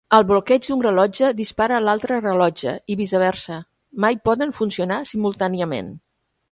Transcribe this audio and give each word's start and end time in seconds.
El 0.17 0.23
bloqueig 0.29 0.69
d'un 0.69 0.79
rellotge 0.85 1.29
dispara 1.41 1.81
l'altre 1.89 2.19
rellotge 2.25 2.73
i 2.95 2.99
viceversa, 3.05 3.59
mai 4.07 4.19
poden 4.31 4.59
funcionar 4.63 5.03
simultàniament. 5.15 5.97